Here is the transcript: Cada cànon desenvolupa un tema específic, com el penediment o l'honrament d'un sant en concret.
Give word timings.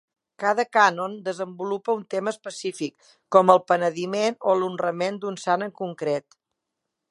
Cada 0.43 0.63
cànon 0.77 1.11
desenvolupa 1.27 1.95
un 1.97 2.01
tema 2.13 2.33
específic, 2.37 3.11
com 3.37 3.53
el 3.55 3.63
penediment 3.73 4.41
o 4.53 4.57
l'honrament 4.63 5.21
d'un 5.27 5.41
sant 5.47 5.67
en 5.67 5.77
concret. 5.85 6.39